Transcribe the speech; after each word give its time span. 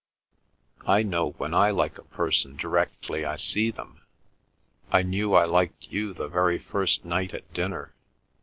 "I 0.87 1.03
know 1.03 1.33
when 1.33 1.53
I 1.53 1.69
like 1.69 1.99
a 1.99 2.03
person 2.03 2.55
directly 2.55 3.23
I 3.23 3.35
see 3.35 3.69
them! 3.69 4.01
I 4.91 5.03
knew 5.03 5.35
I 5.35 5.45
liked 5.45 5.89
you 5.91 6.11
the 6.15 6.27
very 6.27 6.57
first 6.57 7.05
night 7.05 7.35
at 7.35 7.53
dinner. 7.53 7.93